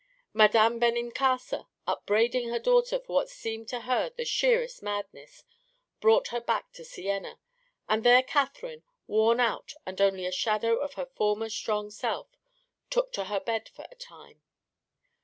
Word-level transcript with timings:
Madame 0.33 0.79
Benincasa, 0.79 1.67
upbraiding 1.85 2.49
her 2.49 2.57
daughter 2.57 2.97
for 2.97 3.13
what 3.13 3.29
seemed 3.29 3.67
to 3.67 3.81
her 3.81 4.09
the 4.09 4.25
sheerest 4.25 4.81
madness, 4.81 5.43
brought 5.99 6.29
her 6.29 6.41
back 6.41 6.71
to 6.73 6.83
Siena, 6.83 7.39
and 7.87 8.03
there 8.03 8.23
Catherine, 8.23 8.81
worn 9.05 9.39
out 9.39 9.73
and 9.85 10.01
only 10.01 10.25
a 10.25 10.31
shadow 10.31 10.77
of 10.77 10.95
her 10.95 11.05
former 11.05 11.49
strong 11.49 11.91
self, 11.91 12.29
took 12.89 13.13
to 13.13 13.25
her 13.25 13.39
bed 13.39 13.69
for 13.69 13.85
a 13.91 13.95
time. 13.95 14.41